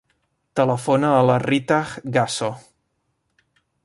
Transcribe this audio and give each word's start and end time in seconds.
Telefona 0.59 1.11
a 1.17 1.19
la 1.29 1.35
Ritaj 1.43 1.93
Gasso. 2.17 2.49